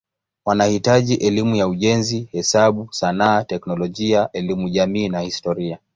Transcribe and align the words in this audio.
Wanahitaji 0.45 1.13
elimu 1.15 1.55
ya 1.55 1.67
ujenzi, 1.67 2.29
hesabu, 2.31 2.87
sanaa, 2.91 3.43
teknolojia, 3.43 4.29
elimu 4.31 4.69
jamii 4.69 5.09
na 5.09 5.19
historia. 5.19 5.79